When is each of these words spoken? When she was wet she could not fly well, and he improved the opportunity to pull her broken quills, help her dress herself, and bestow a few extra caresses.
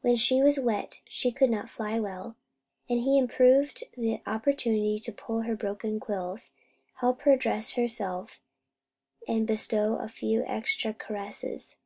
When 0.00 0.16
she 0.16 0.40
was 0.42 0.58
wet 0.58 1.02
she 1.06 1.30
could 1.30 1.50
not 1.50 1.68
fly 1.68 2.00
well, 2.00 2.34
and 2.88 3.00
he 3.00 3.18
improved 3.18 3.84
the 3.94 4.22
opportunity 4.26 4.98
to 5.00 5.12
pull 5.12 5.42
her 5.42 5.54
broken 5.54 6.00
quills, 6.00 6.54
help 7.00 7.20
her 7.24 7.36
dress 7.36 7.74
herself, 7.74 8.40
and 9.28 9.46
bestow 9.46 9.96
a 9.96 10.08
few 10.08 10.44
extra 10.46 10.94
caresses. 10.94 11.76